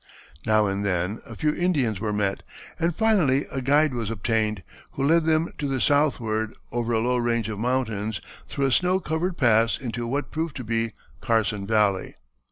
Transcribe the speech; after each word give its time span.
Now 0.47 0.65
and 0.65 0.83
then 0.83 1.21
a 1.27 1.35
few 1.35 1.53
Indians 1.53 1.99
were 1.99 2.11
met, 2.11 2.41
and 2.79 2.95
finally 2.95 3.45
a 3.51 3.61
guide 3.61 3.93
was 3.93 4.09
obtained, 4.09 4.63
who 4.93 5.03
led 5.05 5.25
them 5.25 5.53
to 5.59 5.67
the 5.67 5.79
southward, 5.79 6.55
over 6.71 6.91
a 6.93 6.97
low 6.99 7.17
range 7.17 7.47
of 7.49 7.59
mountains 7.59 8.19
through 8.49 8.65
a 8.65 8.71
snow 8.71 8.99
covered 8.99 9.37
pass 9.37 9.77
into 9.77 10.07
what 10.07 10.31
proved 10.31 10.55
to 10.57 10.63
be 10.63 10.93
Carson 11.19 11.67
Valley. 11.67 12.15